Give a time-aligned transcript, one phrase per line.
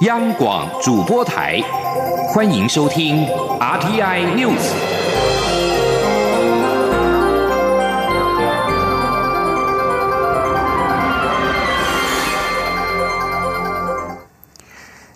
[0.00, 1.60] 央广主播台，
[2.26, 3.24] 欢迎收听
[3.60, 4.74] RTI News。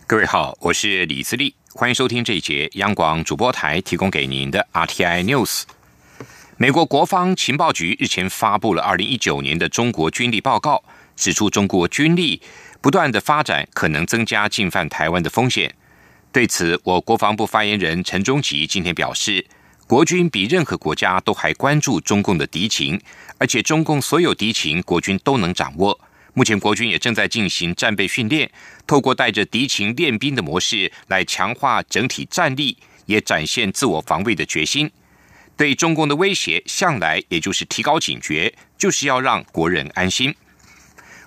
[0.06, 5.64] 各位好，我是李自立，欢迎收听这一节央广主播台提供给您的 RTI News。
[6.56, 10.84] 美国国防情报局日前发布了二零一九年的中国军力报告，
[11.16, 12.40] 指出中国军力
[12.80, 15.74] 不断的发展可能增加进犯台湾的风险。
[16.30, 19.44] 对此，我国防部发言人陈忠吉今天表示，
[19.86, 23.00] 国军比任何国家都还关注中共的敌情，
[23.38, 25.98] 而且中共所有敌情国军都能掌握。
[26.34, 28.48] 目前国军也正在进行战备训练，
[28.86, 32.76] 透过带着敌情练兵的模式来强化整体战力，
[33.06, 34.88] 也展现自我防卫的决心。
[35.56, 40.32] 对中共的威胁，向来也就是提高警觉，就是要让国人安心。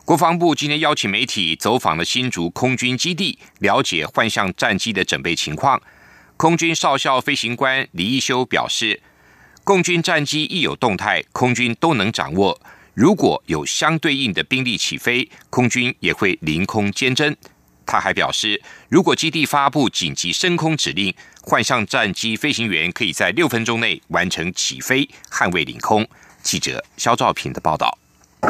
[0.03, 5.79] 国防部今天邀请媒体走访了新竹空军基地，了解幻象战机的准备情况。
[6.37, 8.99] 空军少校飞行官李一修表示，
[9.63, 12.59] 共军战机一有动态，空军都能掌握。
[12.95, 17.35] 如果有相对应的兵力起飞，空军也会凌空监侦。
[17.85, 26.05] 他还表示，如果基地发布紧急升空指令，幻象战机飞行员可以在六分钟内完成起飞，捍卫领空。
[26.41, 28.00] 记者肖兆平的报道。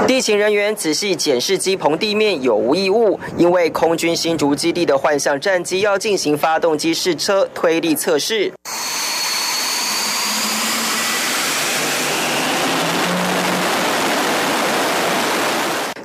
[0.08, 8.52] 地勤人员仔细检视机棚地面有无异物，因为空军新竹基地的幻象战机要进行发动机试车推力测试。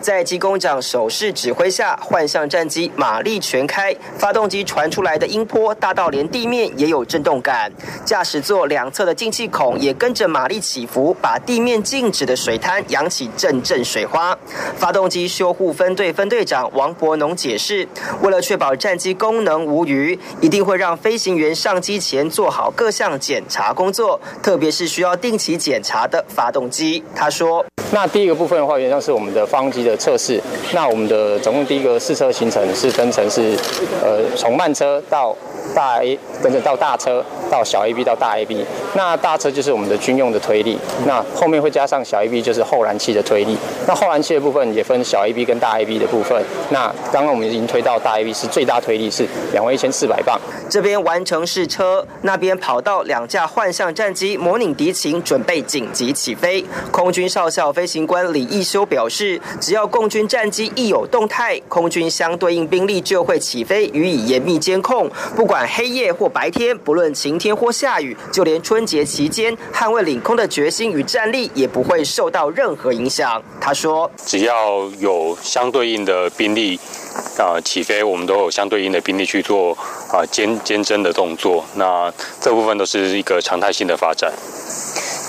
[0.07, 7.73] 在机工长手势指挥下，幻象战机马力全开，发动机传出来的音波大到连地面也有震动感。
[8.05, 14.39] 驾驶座两侧的进气孔也跟着马力起伏，把地面静止的水滩扬起阵阵水花。
[14.77, 17.89] 发动机修护分队分队长王伯农解释，
[18.23, 27.03] 为了确保战机功能无虞，一定会让飞行员上机前做好各项检查工作，特别是需要定期检查的发动机。
[27.13, 30.41] 他说：“那第一个部分的话，原上是我们的发动机的。”测试，
[30.73, 33.57] 那我们的总共第一个试车行程是分成是，
[34.03, 35.35] 呃，从慢车到
[35.75, 37.25] 大 A，跟着到大车。
[37.49, 38.67] 到小 A B 到大 A B，
[38.97, 43.57] 那大车就是我们的军用的推力，那后面会加上小 A B 就是后燃器的推力。
[43.87, 46.43] 那后燃器的部分也分小 A B 跟大 A B 的部分。
[46.71, 50.37] 那刚刚我们已经推到大 A B 是最大推力是两万一千四百磅。
[50.69, 56.65] 这边完成试车，那边跑到两架幻象战机模拟敌情，准备紧急起飞。
[56.91, 67.39] 空军少校飞行官李义修表示，只要共军战机一有动态，空军相对应兵力就会起飞予以严密监控，不管管黑夜或白天，不论晴。
[67.39, 73.43] 天或下雨，就连春节期间捍卫领空的决心与战力也不会受到任何影响。
[73.59, 76.79] 他说：“只要有相对应的兵力
[77.39, 79.73] 啊起飞，我们都有相对应的兵力去做
[80.13, 81.65] 啊监监侦的动作。
[81.77, 84.31] 那这部分都是一个常态性的发展。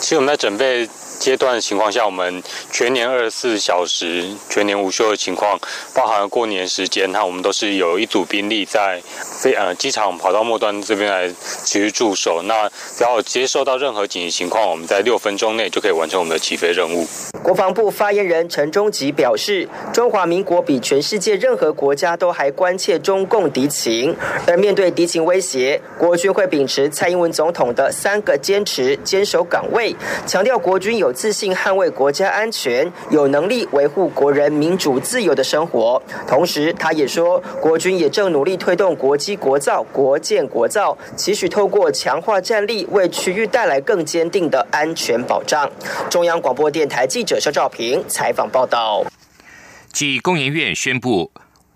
[0.01, 0.89] 其实我们在准备。”
[1.19, 2.41] 阶段的情况下，我们
[2.71, 5.59] 全年二十四小时、全年无休的情况，
[5.93, 9.01] 包含过年时间，那我们都是有一组兵力在
[9.41, 12.43] 飞呃机场跑道末端这边来持续驻守。
[12.43, 17.05] 那只要接受到任何紧急情况，我们在六分钟内就可以完成我们的起飞任务。
[17.41, 29.95] 国防部发言人陈忠吉表示，中华民国比全世界任何国家都还关切中共敌情，而面对敌情威胁，国军会秉持蔡英文总统的三个坚持，坚守岗位，
[30.27, 31.06] 强调国军有。
[31.07, 36.01] 有自信捍卫国家安全，有能力维护国人民主自由的生活。
[36.27, 45.71] 同时，他也说，国军也正努力推动国机国造、国建国造，期许透过强化战力，为区域带来更坚定的安全保障。
[46.09, 49.05] 中央广播电台记者肖兆平采访报道。
[49.93, 51.31] 继工研院宣布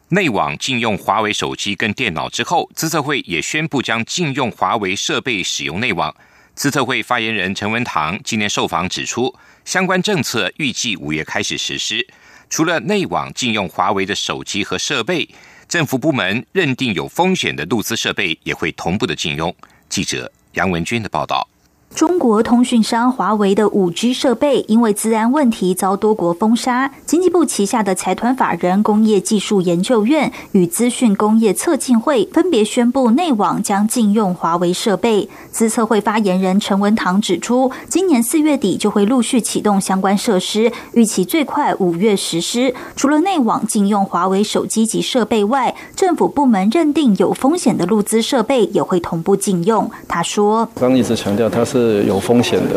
[0.09, 6.13] 内网禁用华为手机跟电脑之后，资策会也宣布将禁用华为设备使用内网。
[6.53, 9.33] 资策会发言人陈文堂今年受访指出，
[9.65, 12.05] 相关政策预计五月开始实施。
[12.49, 15.27] 除了内网禁用华为的手机和设备，
[15.67, 19.55] 政府部门认定有风险的录资设备也会同步的禁用。
[19.87, 21.47] 记者杨文军的报道。
[21.93, 26.89] 中国通讯商华为的五 G 设备因为治安问题遭多国封杀。
[27.05, 35.29] 经济部旗下的财团法人工业技术研究院与资讯工业测进会分别宣布，内网将禁用华为设备。
[35.51, 42.73] 资测会发言人陈文堂指出，今年四月底就会陆续启动相关设施，预期最快五月实施。
[42.95, 49.91] 除了内网禁用华为手机及设备外，政府部门认定有风险的录资设备也会同步禁用。
[50.07, 52.75] 他说：“刚一直强调，它是。”是有风险的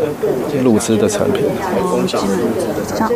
[0.63, 1.43] 入资的产品。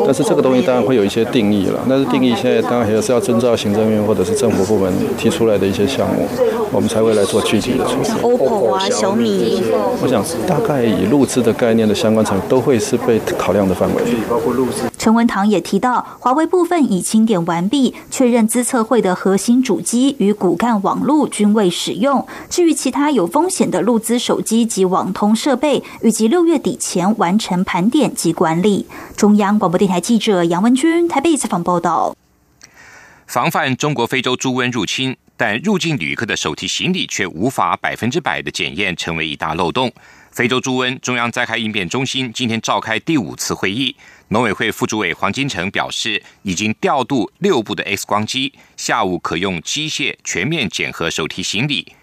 [0.05, 6.27] 但是这个东西当然会有一些定义了，但是定义现在当然还是要遵照行政院或者是政府部门提出来的一些项目，
[6.71, 8.11] 我们才会来做具体的措施。
[8.21, 9.61] OPPO 啊，小米，
[10.01, 14.83] 我想大概以入资的概念的相关产品都会是被考量的范围，包括入资。
[15.09, 22.27] 陈文堂也提到，华为部分已清点完毕，确认资测会的核心主机与骨干网络均未使用。
[22.47, 28.85] 至于其他有风险的录资手机及网通设备，预计六月底前完成盘点及管理。
[29.17, 32.15] 中央广播电台记者杨文君台北采访报道。
[33.25, 39.91] 防范中国非洲猪瘟入侵，但入境旅客的手提行李却无法百分之百的检验，成为一大漏洞。
[40.29, 43.95] 非洲猪瘟中央灾害应变中心今天召开第五次会议。
[44.31, 51.93] 农委会副主委黄金城表示，已经调度六部的 X 光机，下午可用机械全面检核手提行李。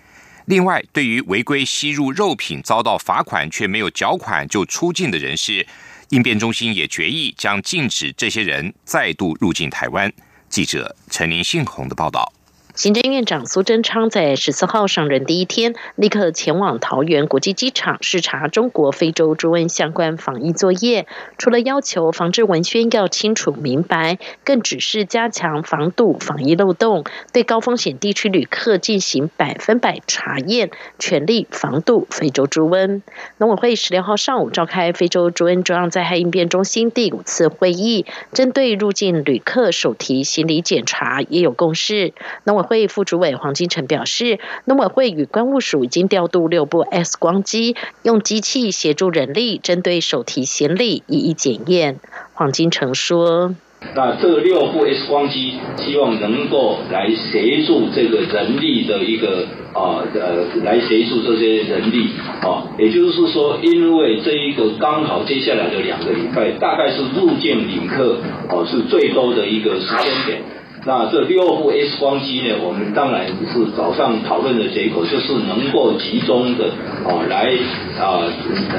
[0.47, 5.65] 另外，对于违规吸入肉品遭到罚款却没有缴款就出境的人士，
[6.09, 10.13] 应变中心也决议将禁止这些人再度入境台湾。
[10.49, 12.33] 记者陈林信宏的报道。
[12.77, 21.07] 行政院长苏贞昌在十四号上任第一天，立刻前往桃园国际机场视察中国非洲猪瘟相关防疫作业。
[21.39, 33.01] 除了要求防治文宣要清楚明白，更指示加强防堵防疫漏洞，对高风险地区旅客进行百分百查验，全力防堵非洲猪瘟。
[33.39, 42.13] 农委会十六号上午召开非洲猪瘟中央灾害应变中心第五次会议，针对入境旅客手提行李检查也有共识。
[42.45, 52.01] 农委会副主委黄金城表示，农委会与关务署已经调度六部 X 光机，用机器协助人力针对手提行李一一检验。
[52.35, 53.55] 黄金城说
[53.95, 62.11] ：“那这六部 X 光机，希望能够来协助这个人力的一个啊呃，来协助这些人力
[62.43, 68.19] 啊，也就是说，因为这一个刚好接下来的两个礼拜，大概是入境旅客
[68.51, 70.43] 哦是最多的一个时间点。”
[70.87, 72.55] 那这六部 X 光机呢？
[72.63, 76.67] 我们当然是早上讨论的结果，就是能够集中的
[77.05, 77.53] 啊来
[77.99, 78.23] 啊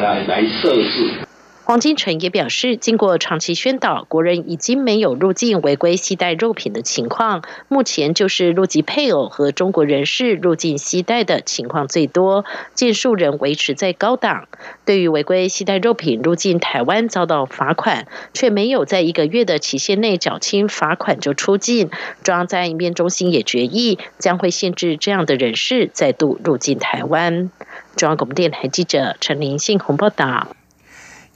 [0.01, 1.26] 来来设置。
[1.68, 7.44] 黄金城也表示，经过长期宣导，国人已经没有入境违规携带肉品的情况。
[7.68, 14.48] 目前就是入籍配偶和中国人士入境携带的情况最多，件数人维持在高档。
[14.86, 21.90] 对于违规携带肉品入境台湾遭到罚款，却没有在一个月的期限内缴清罚款就出境，
[22.24, 27.52] 中央在应变中心也决议将会限制这样的人士再度入境台湾。
[27.98, 30.48] 中央广播电台记者陈林信鸿报道。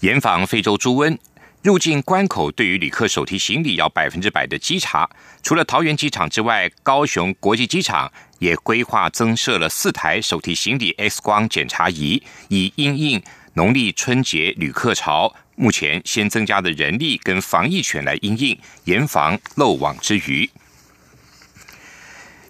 [0.02, 1.16] 严防非洲猪瘟
[1.62, 5.08] 入境关口，对于旅客手提行李要百分之百的稽查。
[5.44, 13.22] 除了桃园机场之外，高雄国际机场也规划增设了四台手提行李 X 光检查仪，以应应
[13.54, 15.36] 农历春节旅客潮。
[15.56, 20.50] 目前先增加的人力跟防疫犬来应应，严防漏网之鱼。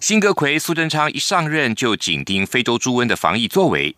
[0.00, 3.94] 辛格奎苏贞昌一上任就紧盯非洲猪瘟的防疫作为。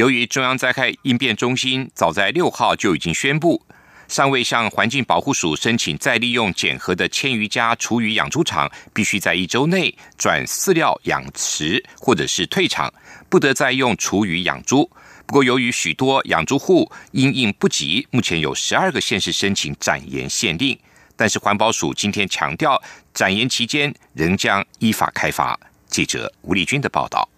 [0.00, 3.62] 由于中央灾害应变中心早在六号就已经宣布，
[4.08, 12.90] 尚未向环境保护署申请再利用检核的千余家厨余养猪场，必须在一周内转饲料养殖或者是退场，
[13.28, 14.90] 不得再用厨余养猪。
[15.26, 20.78] 不过，由于许多养猪户因应不及，目前有十二个县市申请展延限令。
[21.14, 22.82] 但是环保署今天强调，
[23.12, 25.60] 展延期间仍将依法开发。
[25.88, 27.28] 记者吴丽君的报道。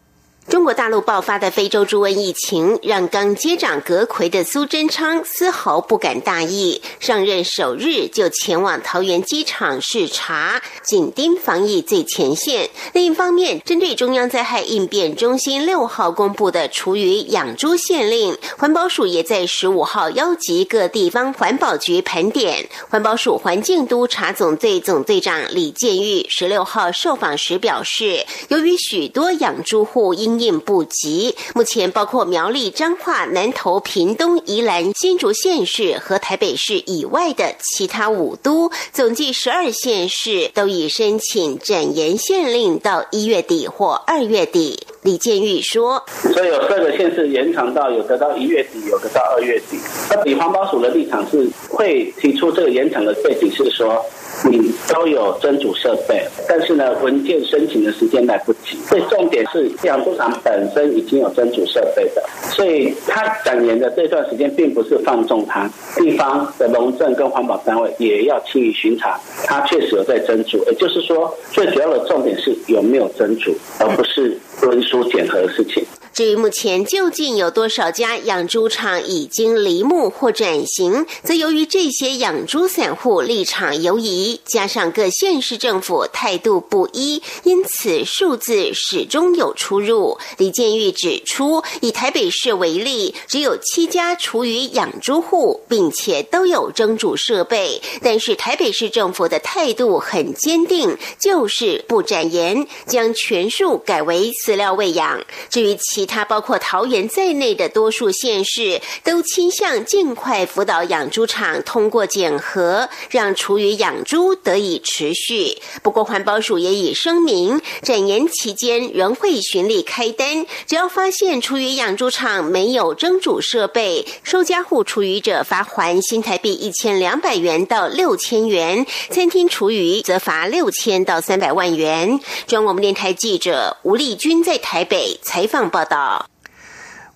[0.49, 6.83] 中国大陆爆发的非洲猪瘟疫情，让刚接掌阁魁的苏贞昌丝毫不敢大意。
[6.99, 12.69] 上任首日就前往桃园机场视察，紧盯防疫最前线。
[12.93, 22.69] 另一方面，针对中央灾害应变中心六号公布的厨余养猪限令，环保署也在十五号邀集各地方环保局盘点。
[22.91, 44.87] 环保署环境督察总队总队长李建玉十六号受访时表示，由于许多养猪户因应不及，目前包括苗栗、彰化、南投、屏东、宜兰、新竹县市和台北市以外的其他五都，总计十二县市都已申请展延限令到一月底或二月底。
[45.03, 49.77] 李建玉说：“所以有各个县市延长到有的到一月底，有的到二月底。
[50.09, 54.05] 那以环保署的立场是会提出这个延长的背景是说。”
[54.45, 58.77] 你都有蒸煮设备，但是呢，文件申请的时间来不及。
[58.89, 70.59] 最重点是养猪场本身已经有蒸煮设备的，所以他展延的这段时间并不是放纵他，地方的农政跟环保单位也要轻于巡查，他确实有在蒸煮。
[70.67, 75.85] 也就是说，最主要的重点是有没有蒸煮，而不是文书检核的事情。
[76.13, 90.19] 至于目前究竟有多少家养猪场已经离牧或转型，则由于这些养猪散户立场犹疑，加上各县市政府态度不一，因此数字始终有出入。
[90.37, 105.23] 李建玉指出，以台北市为例，只有七家厨余养猪户，并且都有蒸煮设备，但是台北市政府的态度很坚定，就是不展言，将全数改为饲料喂养。
[105.49, 115.59] 至于其他包括桃园在内的多数县市都倾向尽快辅导养猪场通过检核，让厨余养猪得以持续。
[115.83, 132.21] 不过环保署也已声明，展延期间仍会循例开单，只要发现厨余养猪场没有蒸煮设备，收家户厨余者罚还新台币一千两百元到六千元，餐厅厨余则罚六千到三百万元。
[132.47, 136.31] 中央电台记者吴丽君在台北采访报道。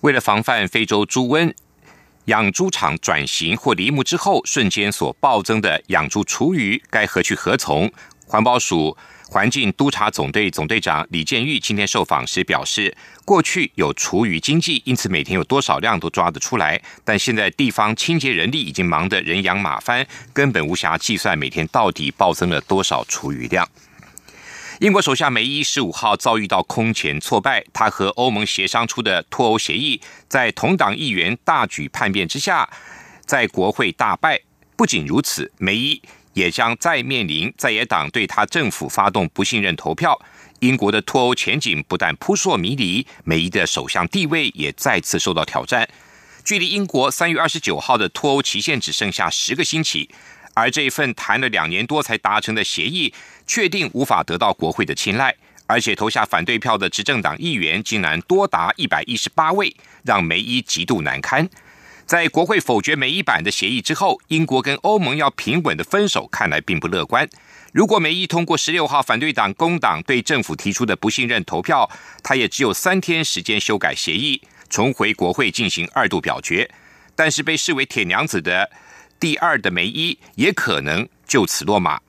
[0.01, 1.53] 为了防范非洲猪瘟，
[2.25, 7.89] 养猪场转型或离牧之后瞬间所暴增的养猪厨余，该何去何从？
[8.25, 8.97] 环保署
[9.29, 12.93] 环境督察总队总队长李建玉今天受访时表示，
[13.23, 23.65] 过去有厨余经济，因此每天有多少量都抓得出来，但现在地方清洁人力已经忙得人仰马翻，根本无暇计算每天到底暴增了多少厨余量。
[24.79, 32.69] 英国首相梅伊十五号遭遇到空前挫败，他和欧盟协商出的脱欧协议，在同党议员大举叛变之下，
[33.25, 34.39] 在国会大败。
[34.75, 35.99] 不仅如此，梅伊
[36.33, 40.19] 也将再面临在野党对他政府发动不信任投票。
[40.59, 45.89] 英国的脱欧前景不但扑朔迷离，梅伊的首相地位也再次受到挑战。
[46.45, 50.07] 距离英国三月二十九号的脱欧期限只剩下十个星期。
[50.53, 53.13] 而这一份谈了两年多才达成的协议，
[53.47, 55.33] 确定无法得到国会的青睐，
[55.65, 61.49] 而且投下反对票的执政党议员竟然多达一百一十八位，让梅伊极度难堪。
[62.05, 67.27] 在国会否决梅伊版的协议之后，英国跟欧盟要平稳的分手，看来并不乐观。
[67.73, 71.89] 如果梅伊通过十六号反对党工党对政府提出的不信任投票，
[72.23, 76.69] 他也只有三天时间修改协议，重回国会进行二度表决。
[77.15, 78.69] 但是被视为铁娘子的。
[79.19, 81.99] 第二的梅伊也可能就此落马。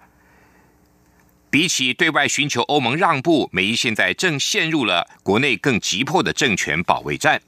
[1.51, 7.41] 比起对外寻求欧盟让步，美伊现在正陷入了国内更急迫的政权保卫战。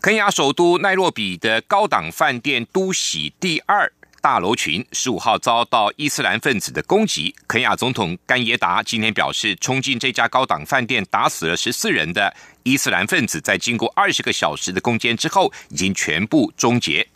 [0.00, 3.90] 肯亚首都奈洛比的高档饭店都喜第二
[4.20, 7.34] 大楼群十五号遭到伊斯兰分子的攻击。
[7.46, 17.06] 肯亚总统甘耶达今天表示，冲进这家高档饭店打死了十四人的伊斯兰分子，在经过二十个小时的攻坚之后，已经全部终结。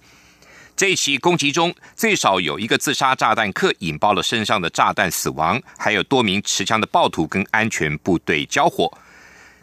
[0.78, 8.88] 这起攻击中，最少有一个自杀炸弹客引爆了身上的炸弹死亡，还有多名持枪的暴徒跟安全部队交火。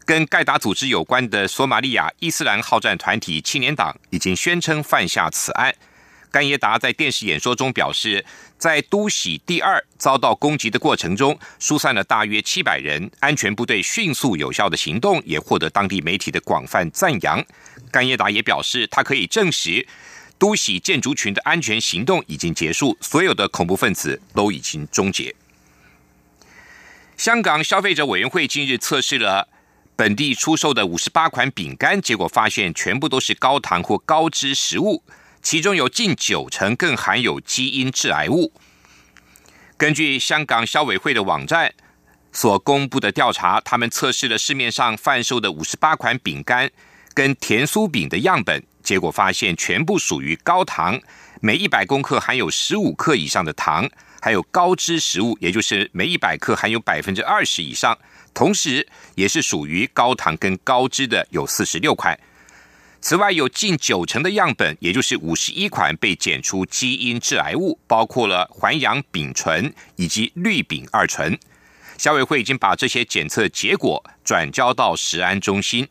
[0.04, 5.74] 跟盖达组织有关的索马利亚伊斯兰好战团体青年党已经宣称犯下此案。
[6.30, 8.26] 甘耶达在电视演说中表示，
[8.58, 17.42] 在都喜第二遭到攻击的过程中，疏散了大约七百人，安全部队迅速有效的行动也获得当地媒体的广泛赞扬。
[17.90, 19.88] 甘耶达也表示，他可以证实。
[20.38, 25.36] 都喜建筑群的安全行动已经结束，所有的恐怖分子都已经终结。
[27.18, 29.48] 香港消费者委员会近日测试了
[29.96, 35.02] 本地出售的五十八款饼干，结果发现全部都是高糖或高脂食物，
[35.42, 38.52] 其中有近九成更含有基因致癌物。
[39.78, 41.74] 根据香港消委会的网站
[42.34, 46.70] 所公布的调查，他们测试了市面上贩售的五十八款饼干
[47.14, 48.62] 跟甜酥饼的样本。
[48.86, 51.02] 结果发现，全部属于高糖，
[51.42, 53.86] 每一百公克含有十五克以上的糖；
[54.22, 57.98] 还有高脂食物，也就是每一百克含有百分之二十以上，
[58.34, 62.18] 同时也是属于高糖跟高脂的有四十六款。
[63.02, 71.38] 此外，有近九成的样本，也就是五十一款被检出基因致癌物，包括了环氧丙醇以及氯丙二醇。
[71.98, 75.88] 消委会已经把这些检测结果转交到食安中心，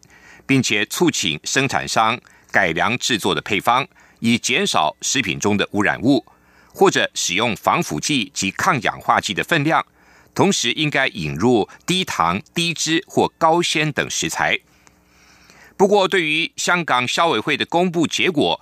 [0.47, 2.21] 并且促请生产商。
[2.55, 3.85] 改良制作的配方，
[4.21, 6.25] 以减少食品中的污染物，
[6.73, 9.85] 或者使用防腐剂及抗氧化剂的分量。
[10.33, 14.57] 同时，应该引入低糖、低脂或高纤等食材。
[15.77, 18.61] 不过，对于香港消委会的公布结果，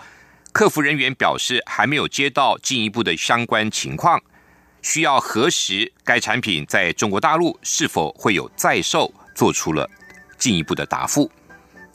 [0.53, 4.19] 客服人员表示还没有接到进一步的相关情况，
[4.81, 9.87] 需要核实该产品在中国大陆是否会有在售，做出了
[10.39, 11.31] 进一步的答复。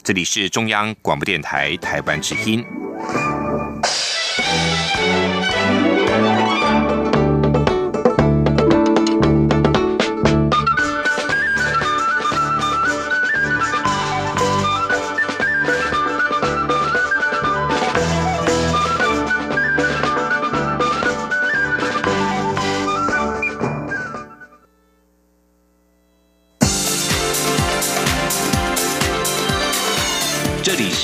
[0.07, 2.63] 这里是中央广播电台台湾之音。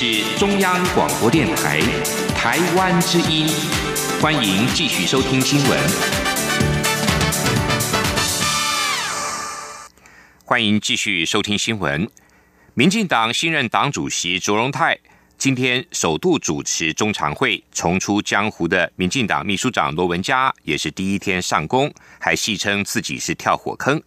[0.03, 1.79] 是中央广播电台
[2.35, 3.47] 台湾之音，
[4.21, 5.79] 欢迎继续收听新闻。
[10.43, 12.05] 欢迎继续收听新闻。
[12.73, 14.99] 民进党新任党主席卓荣泰
[15.37, 24.03] 今天首度主持中常会，重出江湖的民进党秘书长罗文嘉也是第一天上工，还戏称自己是跳火坑。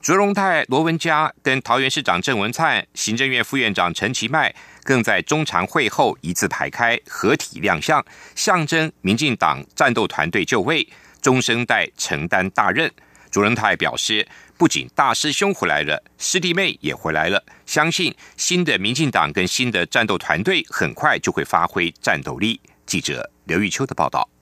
[0.00, 8.04] 卓荣泰、罗文嘉跟桃园市长郑文灿、行政院副院长陈其迈，更在中常会后一字排开合体亮相，
[8.36, 10.86] 象征民进党战斗团队就位，
[11.20, 12.88] 中生代承担大任。
[13.30, 22.60] 朱荣泰表示，不仅大师兄回来了，师弟妹也回来了，相信新的民进党跟新的战斗团队很快就会发挥战斗力。
[22.86, 24.33] 记者刘玉秋的报道。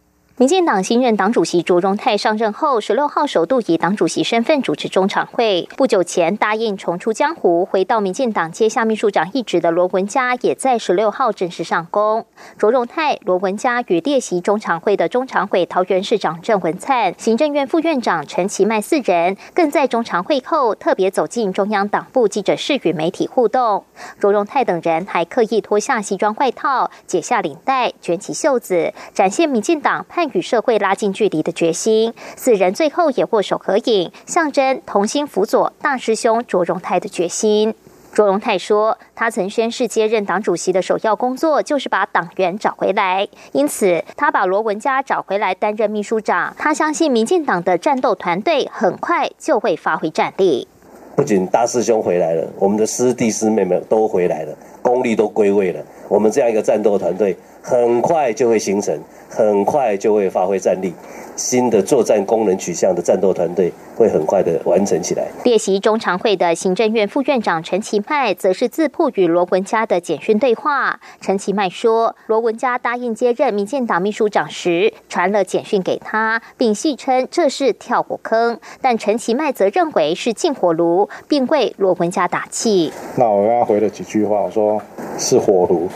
[0.43, 5.69] 民进党新任党主席卓荣泰上任后，十六号首度以党主席身份主持中常会。
[5.77, 12.27] 不久前答应重出江湖，回到民进党接下秘书长一职的罗文嘉，也在十六号正式上工。
[12.59, 23.85] 卓荣泰、罗文嘉与列席中常会的中常会桃园市长郑文灿、行政院副院长陈其迈四人，更在中常会后特别走进中央党部记者室与媒体互动。
[24.19, 30.29] 卓荣泰等人还刻意脱下西装外套，解下领带，卷起袖子，展现民进党派。
[30.33, 37.75] 与社会拉近距离的决心，四人最后也握手合影，象征同心辅佐大师兄卓荣泰的决心。
[38.13, 46.55] 卓荣泰说，他曾宣誓接任党主席的首要工作就是把党员找回来，因此他把罗文嘉找回来担任秘书长。
[46.59, 50.69] 他相信民进党的战斗团队很快就会发挥战力。
[51.17, 55.83] 不仅大师兄回来了，我们的师弟师妹们都回来了，功力都归位了。
[56.13, 58.95] 我们这样一个战斗团队，很快就会形成。
[59.35, 60.93] 很快就会发挥战力，
[61.37, 65.27] 新的作战功能取向的战斗团队会很快的完成起来。
[65.43, 71.01] 列席中常会的行政院副院长陈其迈则是自曝与罗文嘉的简讯对话。
[71.23, 78.61] 陈其迈说，罗文嘉答应接任民进党秘书长时，传了简讯给他，并戏称这是跳火坑。
[78.83, 82.93] 但陈其迈则认为是进火炉，并为罗文嘉打气。
[83.17, 84.79] 那我跟他回了几句话，我说
[85.17, 85.89] 是火炉，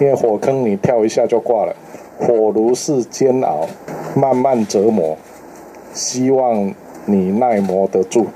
[0.00, 1.74] 因为火坑你跳一下就挂了。
[2.18, 3.66] 火炉是煎熬，
[4.14, 5.16] 慢慢折磨，
[5.92, 8.26] 希望你耐磨得住，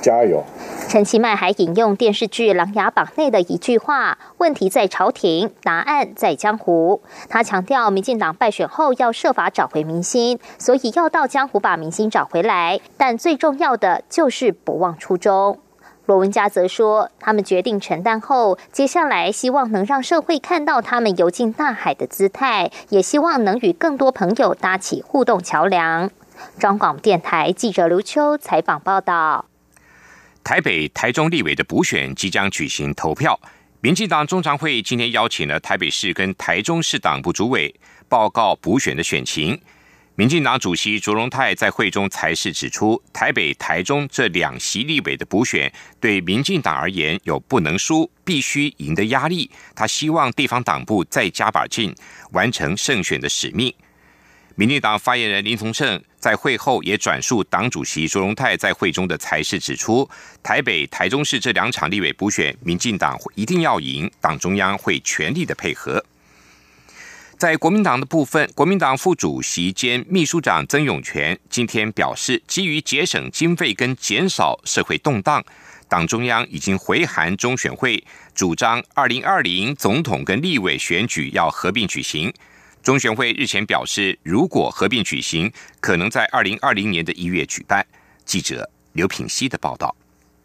[0.00, 0.42] 加油。
[0.88, 12.80] 陈其迈还引用电视剧《琅琊榜》内的一句话：“问题在朝廷，答案在江湖。”他强调，民进党败选后要设法找回民心，所以要到江湖把民心找回来。
[12.96, 15.58] 但最重要的就是不忘初衷。
[16.08, 26.10] 罗文嘉则说，他们决定承担后，接下来希望能让社会看到他们游进大海的姿态，也希望能与更多朋友搭起互动桥梁。
[26.58, 29.44] 中广电台记者刘秋采访报道。
[30.42, 33.38] 台北、台中立委的补选即将举行投票，
[33.82, 39.60] 民进党中常会今天邀请了台北市跟台中市党部主委报告补选的选情。
[40.18, 49.48] 民进党主席卓荣泰在会中才是指出，台北、台中这两席立委的补选对民进党而言有不能输、必须赢的压力。
[49.76, 51.94] 他希望地方党部再加把劲，
[52.32, 53.72] 完成胜选的使命。
[54.56, 60.10] 民进党发言人林从胜在会后也转述党主席卓荣泰在会中的才是指出，
[60.42, 66.04] 台北、台中市这两场立委补选，民进党一定要赢，党中央会全力的配合。
[67.38, 75.44] 在国民党的部分，国民党副主席兼秘书长曾永权今天表示，基于节省经费跟减少社会动荡，
[75.88, 78.02] 党中央已经回函中选会，
[78.34, 82.34] 主张二零二零总统跟立委选举要合并举行。
[82.82, 87.86] 中选会日前表示，如果合并举行，可能在二零二零年的一月举办。
[88.24, 89.94] 记者刘品熙的报道。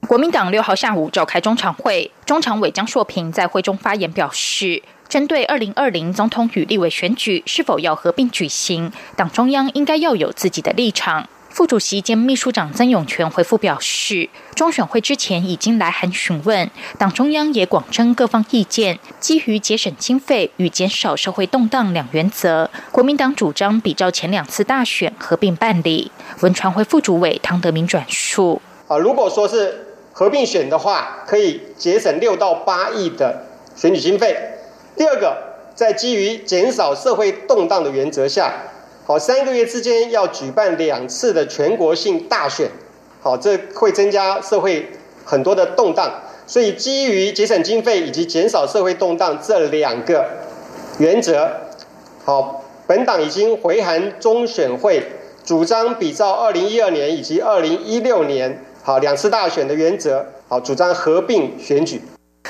[0.08, 4.84] 国民党六号下午召开中常会，中常委江硕平在会中发言表示。
[5.08, 11.28] 针对二零二零总统与立委选举是否要合并举行，党中央应该要有自己的立场。
[11.50, 26.12] 副主席兼秘书长曾永权回复表示，中选会之前已经来函询问，党中央也广征各方意见，基于节省经费与减少社会动荡两原则，国民党主张比照前两次大选合并办理。
[26.40, 34.36] 文传会副主委唐德明转述：啊，如果说是合并选的话，可以节省六到八亿的选举经费。
[34.96, 35.36] 第二个，
[35.74, 38.54] 在基于减少社会动荡的原则下，
[39.06, 42.70] 好，三个月之间要举办两次的全国性大选，
[43.22, 44.92] 好，这会增加社会
[45.26, 50.26] 很多的动荡，所以基于节省经费以及减少社会动荡这两个
[51.00, 51.50] 原则，
[52.24, 55.04] 好，本党已经回函中选会，
[55.44, 62.00] 主张比照二零一二年以及二零一六年好两次大选的原则，好，主张合并选举。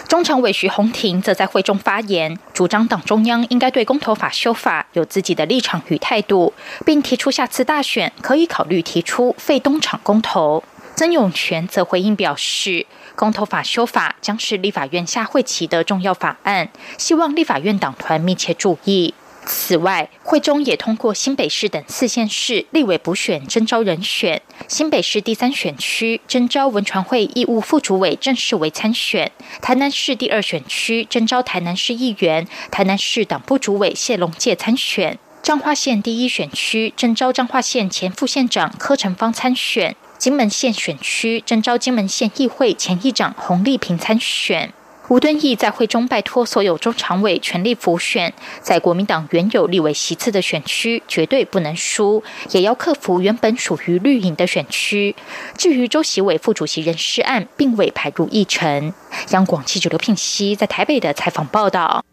[0.07, 6.53] 中常委徐宏庭则在会中发言，主张党中央应该对公投法修法有自己的立场与态度，
[6.85, 10.63] 并提出下次大选可以考虑提出废东厂公投。
[10.95, 12.85] 曾永权则回应表示，
[13.15, 19.15] 公投法修法将是立法院下会期的重要法案，希望立法院党团密切注意。
[19.45, 24.41] 此外，会中也通过新北市等四县市立委补选征召人选。
[24.67, 29.27] 新北市第三选区征召文传会义务副主委郑世维参选；
[29.61, 44.73] 台南市第二选区征召台南市议员、台南市党部主委谢龙介参选；彰化县第一选区征召彰化县前副县长柯成芳参选；金门县选区征召金门县议会前议长洪立平参选。
[45.09, 55.13] 吴敦义在会中拜托所有中常委全力辅选，在国民党原有立委席次的选区绝对不能输，也要克服原本属于绿营的选区。
[55.57, 58.93] 至于周习伟副主席人事案，并未排入议程。
[59.31, 62.05] 央广记者刘聘熙在台北的采访报道。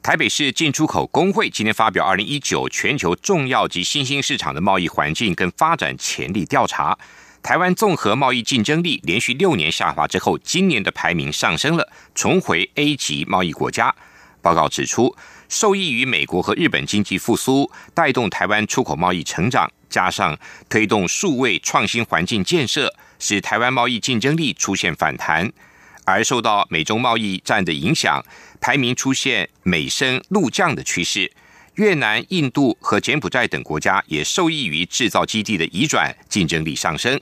[0.00, 6.94] 台北市进出口工会今天发表《二零一九全球重要及新兴市场的贸易环境跟发展潜力调查》。
[7.48, 13.94] 台湾综合贸易竞争力连续六年下滑之后，今年的排名上升了，重回 A 级贸易国家。
[14.42, 15.16] 报告指出，
[15.48, 25.50] 受益于美国和日本经济复苏，带动台湾出口贸易成长，加上推动数位创新环境建设，使台湾贸易竞争力出现反弹。
[26.04, 28.22] 而受到美中贸易战的影响，
[28.60, 31.32] 排名出现美升陆降的趋势。
[31.76, 37.18] 越南、印度和柬埔寨等国家也受益于制造基地的移转，竞争力上升。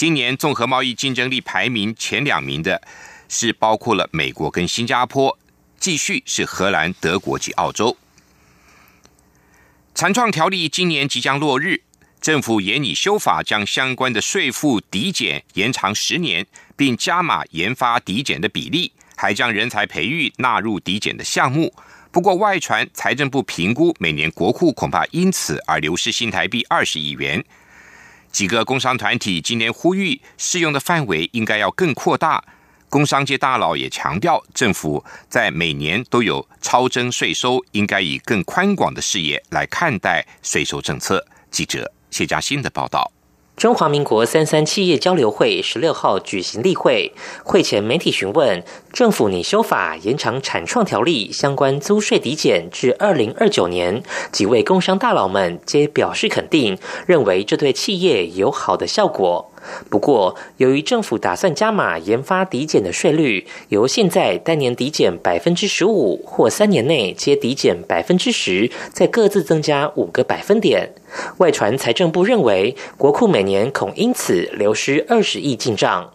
[0.00, 2.80] 今年综合贸易竞争力排名前两名的
[3.28, 5.38] 是包括了美国跟新加坡，
[5.78, 7.98] 继续是荷兰、德国及澳洲。
[9.94, 11.82] 残创条例今年即将落日，
[12.18, 21.74] 政府也拟修法，将相关的税负抵减延长十年，并加码研发抵减的比例，还将人才培育纳入抵减的项目。
[22.10, 27.44] 不过，外传财政部评估，每年国库恐怕因此而流失新台币二十亿元。
[28.32, 32.42] 几个工商团体今年呼吁，适用的范围应该要更扩大。
[32.88, 41.24] 工商界大佬也强调，政府在每年都有超征税收，应该以更宽广的视野来看待税收政策。
[41.50, 43.12] 记者谢佳欣的报道。
[43.60, 47.12] 中华民国三三企业交流会十六号举行例会，
[47.44, 59.50] 会前媒体询问政府拟修法延长产创条例相关租税抵减至二零二九年，几位工商大佬们皆表示肯定，认为这对企业有好的效果。
[59.90, 70.94] 不过，由于政府打算加码研发抵减的税率，由现在单年抵减百分之十五，或三年内皆抵减百分之十，再各自增加五个百分点。
[71.38, 76.10] 外传财政部认为，国库每年恐因此流失二十亿进账。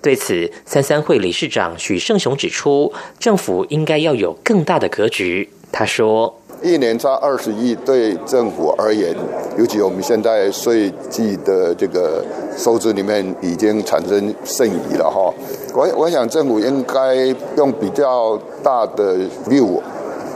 [0.00, 5.50] 对此，三三会理事长许胜雄指出，政府应该要有更大的格局。
[5.70, 6.34] 他说。
[6.60, 9.14] 一年差二十亿，对政府而言，
[9.56, 12.24] 尤其我们现在税季的这个
[12.56, 15.32] 收支里面已经产生剩余了哈。
[15.72, 17.14] 我我想政府应该
[17.56, 19.80] 用比较大的 view，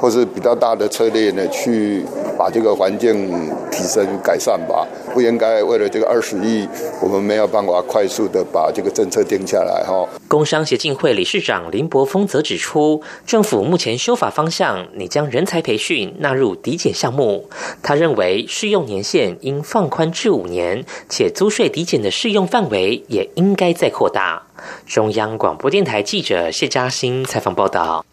[0.03, 2.05] 或是比较大的策略呢，去
[2.37, 3.31] 把这个环境
[3.71, 4.85] 提升改善吧。
[5.15, 6.67] 不应该为了这个二十亿，
[7.01, 10.05] 我们没有办法快速的把这个政策定下来哈。
[10.27, 17.49] 工商协进会理事长林柏峰则指出，政府目前修法方向，拟将人才培训纳入抵减项目。
[17.81, 24.43] 他认为适用年限应放宽至五年，且租税抵减的适用范围也应该再扩大。
[24.85, 28.05] 中央广播电台记者谢嘉欣采访报道。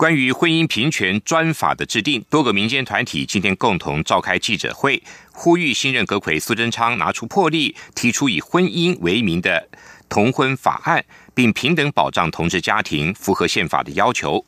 [0.00, 9.68] 关于婚姻平权专法的制定，多个民间团体今天共同召开记者会，呼吁新任阁魁苏贞昌拿出魄力，提出以婚姻为名的
[10.08, 14.42] 同婚法案，并平等保障同志家庭，符合宪法的要求。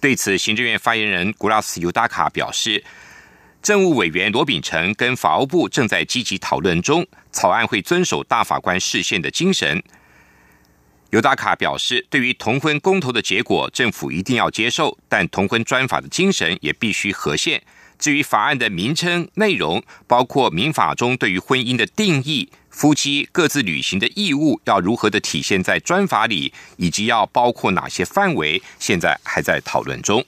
[0.00, 2.82] 对此，行政院发言人古拉斯尤达卡表示，
[3.62, 9.80] 政务委员罗秉成跟法务部正在积极讨论中，草案会遵守大法官视线的精神。
[11.16, 17.62] 尤达卡表示，对于同婚公投的结果，政府一定要接受，但同婚专法的精神也必须合宪。
[17.98, 30.22] 至于法案的名称内容，包括民法中对于婚姻的定义、夫妻各自履行的义务要如何的体现在专法里，以及要包括哪些范围，现在还在讨论中。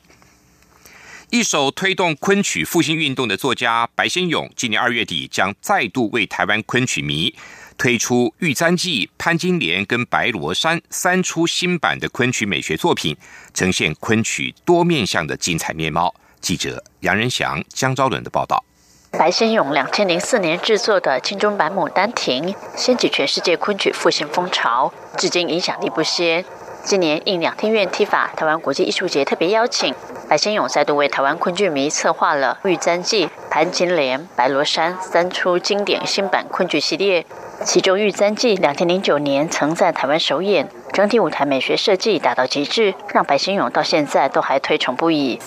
[1.29, 7.35] 一手推动昆曲复兴运动的作家白先勇，今年二月底将再度为台湾昆曲迷。
[7.79, 13.17] 推出《玉簪记》《潘金莲》跟《白罗山》三出新版的昆曲美学作品，
[13.55, 16.13] 呈现昆曲多面向的精彩面貌。
[16.41, 18.65] 记者杨仁祥、江昭伦的报道。
[19.13, 26.45] 白先勇两千零四年制作的金钟版《牡丹亭》，掀起全世界昆曲复兴风潮，至今影响力不歇。
[26.85, 29.95] 今年应两厅院踢法台湾国际艺术节特别邀请，
[30.29, 37.25] 白先勇再度为台湾昆剧迷策划了《玉簪记》《潘金莲》《白罗山》三出经典新版昆剧系列。
[37.65, 45.39] 其中《玉簪记》两千零九年曾在台湾首演，整体舞台美学设计达到极致，让白先勇到现在都还推崇不已。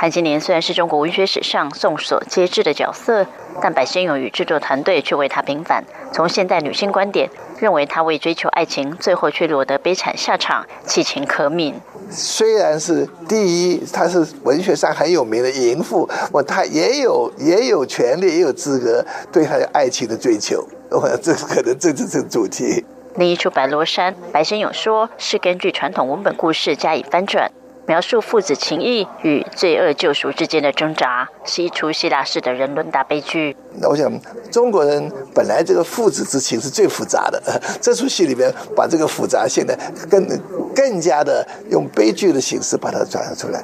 [0.00, 3.26] 潘金莲虽然是中国文学史上众所皆知的角色，
[3.60, 5.84] 但白先勇与制作团队却为她平反。
[6.10, 11.74] 从现代女性观点，认为她为追求爱情，最后却落得悲惨下场，弃情可悯。
[12.08, 20.66] 虽然是第一，她是文学上很有名的淫妇，我她也有也有权利，也有资格对她的爱情的追求。
[20.88, 22.82] 我这可能这就是主题。
[23.16, 27.50] 另一出《白罗山》，白先勇说是根据传统文本故事加以翻转。
[27.90, 33.56] 描述父子情谊与罪恶救赎之间的挣扎，是一出希腊式的人伦大悲剧。
[33.80, 34.08] 那我想，
[34.48, 37.42] 中国人本来这个父子之情是最复杂的，
[37.80, 39.76] 这出戏里面把这个复杂性的，
[40.08, 40.24] 更
[40.72, 43.60] 更加的用悲剧的形式把它转出来。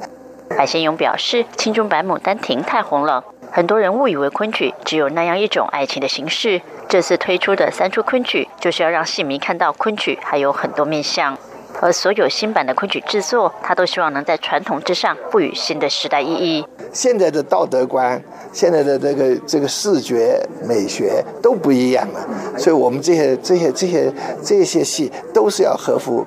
[0.49, 6.61] 白先勇表示，青中版《牡丹亭》太红了，很多人误以为昆曲只有那样一种爱情的形式。
[6.89, 11.39] 这次推出的三出昆曲，就是要让戏迷看到昆曲还有很多面相。
[11.81, 16.67] 而所有新版的昆曲制作，他都希望能在传统之上赋予新的时代意义。
[16.93, 22.21] 现在的道德观，现在的这个这个视觉美学都不一样了，
[22.57, 24.13] 所以我们这些这些这些
[24.43, 26.27] 这些戏都是要合乎，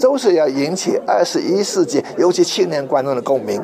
[0.00, 3.62] 都是要引起二十一世纪尤其青年观众的共鸣。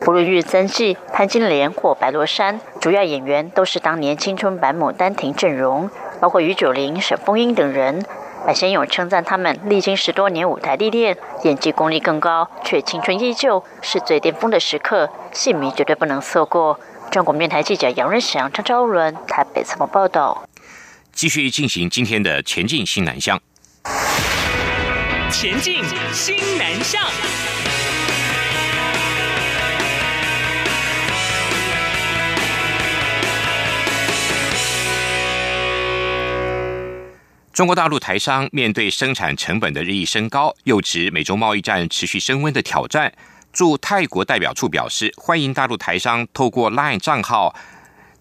[0.00, 5.88] 不论《玉簪记》、潘金莲或《白罗山》，主要演员都是当年青春版《牡丹亭》阵容，
[6.20, 8.04] 包括于九龄、沈凤英等人。
[8.46, 16.78] 白先勇称赞他们历经十多年舞台历练，演技功力更高，却青春依旧，是最巅峰的时刻，戏迷绝对不能错过。
[17.10, 20.46] 中国电台记者杨仁祥、张昭伦台北采访报道。
[21.12, 23.40] 继续进行今天的前进新南向。
[25.30, 27.02] 前进新南向。
[37.54, 43.12] 中国大陆台商面对生产成本的日益升高，又指美中贸易战持续升温的挑战，
[43.52, 47.54] 驻泰国代表处表示，欢迎大陆台商透过 LINE 账号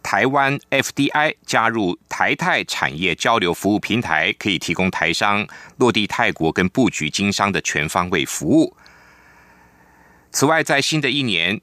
[0.04, 8.78] 台湾 FDI 加入台泰产业交流服务平台，可以提供台商落地泰国跟布局经商的全方位服务。
[10.32, 11.60] 此外，在新的一年，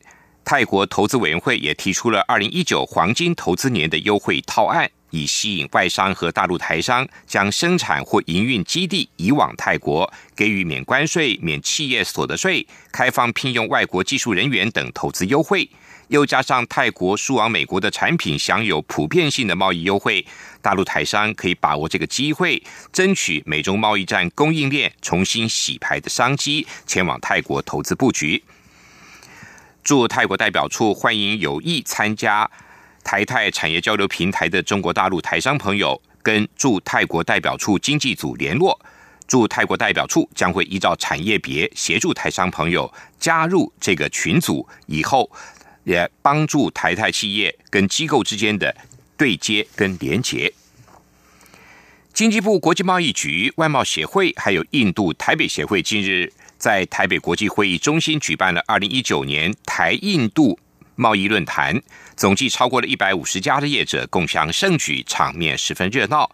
[0.50, 4.90] 泰国投资委员会也提出了二零一九黄金投资年的优惠套案。
[5.10, 15.70] 以吸引外商和大陆台商将生产或营运基地移往泰国，给予免关税、免企业所得税、开放聘用外国技术人员等投资优惠，
[16.08, 20.26] 又加上泰国输往美国的产品享有普遍性的贸易优惠，
[20.60, 22.60] 大陆台商可以把握这个机会，
[22.92, 28.42] 争取美中贸易战供应链重新洗牌的商机，前往泰国投资布局。
[29.82, 32.50] 驻泰国代表处欢迎有意参加。
[33.02, 38.78] 台泰产业交流平台的中国大陆台商朋友跟驻泰国代表处经济组联络，
[39.26, 45.30] 驻泰国代表处将会依照产业别协助台商朋友加入这个群组，以后
[45.84, 48.76] 也帮助台泰企业跟机构之间的
[49.16, 50.52] 对接跟连结。
[52.12, 60.56] 经济部国际贸易局、外贸协会还有印度台北协会近日在台北国际会议中心举办了二零一九年台印度。
[60.96, 61.80] 贸易论坛
[62.14, 66.30] 总计超过了一百五十家的业者共享盛举，场面十分热闹。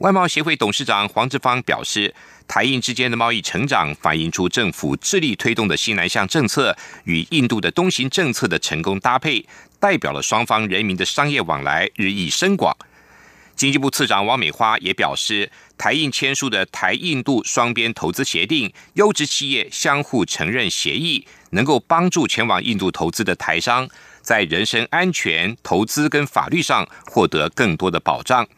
[0.00, 2.14] 外贸协会董事长黄志芳表示，
[2.46, 9.46] 台印之间的贸易成长反映出政府致力推动的新南向政策与印度的东行政策的成功搭配，
[9.78, 12.76] 代表了双方人民的商业往来日益深广。
[13.60, 23.86] 经济部次长王美花也表示，台印签署的台印度双边投资协定，优质企业相互承认协议，能够帮助前往印度投资的台商。
[24.22, 28.48] 在人身安全、投资跟法律上获得更多的保障。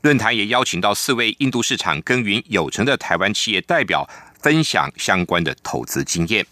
[0.00, 4.08] 论坛也邀请到四位印度市场耕耘有成的台湾企业代表，
[4.40, 6.46] 分享相关的投资经验。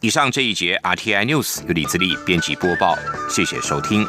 [0.00, 2.98] 以上这一节 RTI News 由李自力编辑播报，
[3.30, 4.04] 谢谢收听。